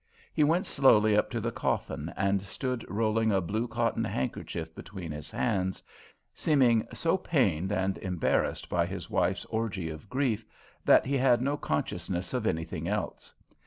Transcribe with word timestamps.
He 0.33 0.43
went 0.43 0.65
slowly 0.65 1.15
up 1.15 1.29
to 1.29 1.39
the 1.39 1.51
coffin 1.51 2.11
and 2.17 2.41
stood 2.41 2.83
rolling 2.89 3.31
a 3.31 3.39
blue 3.39 3.67
cotton 3.67 4.03
handkerchief 4.03 4.73
between 4.73 5.11
his 5.11 5.29
hands, 5.29 5.83
seeming 6.33 6.87
so 6.91 7.17
pained 7.17 7.71
and 7.71 7.99
embarrassed 7.99 8.67
by 8.67 8.87
his 8.87 9.11
wife's 9.11 9.45
orgy 9.45 9.91
of 9.91 10.09
grief 10.09 10.43
that 10.85 11.05
he 11.05 11.17
had 11.19 11.39
no 11.39 11.55
consciousness 11.55 12.33
of 12.33 12.47
anything 12.47 12.87
else. 12.87 13.31